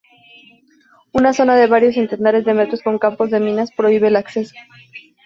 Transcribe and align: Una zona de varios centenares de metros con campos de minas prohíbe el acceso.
Una 1.11 1.31
zona 1.31 1.55
de 1.55 1.67
varios 1.67 1.93
centenares 1.93 2.43
de 2.43 2.55
metros 2.55 2.81
con 2.81 2.97
campos 2.97 3.29
de 3.29 3.39
minas 3.39 3.69
prohíbe 3.71 4.07
el 4.07 4.15
acceso. 4.15 4.55